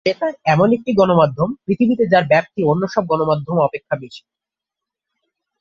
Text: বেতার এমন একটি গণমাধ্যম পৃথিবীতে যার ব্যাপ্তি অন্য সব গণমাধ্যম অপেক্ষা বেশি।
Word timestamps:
বেতার 0.05 0.33
এমন 0.45 0.69
একটি 0.73 0.91
গণমাধ্যম 0.93 1.49
পৃথিবীতে 1.65 2.03
যার 2.07 2.25
ব্যাপ্তি 2.27 2.61
অন্য 2.63 2.83
সব 2.87 3.03
গণমাধ্যম 3.07 3.57
অপেক্ষা 3.59 3.95
বেশি। 3.95 4.23